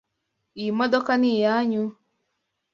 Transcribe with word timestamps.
Iyi 0.59 0.71
modoka 0.79 1.11
ni 1.19 1.29
iyanyu? 1.35 1.83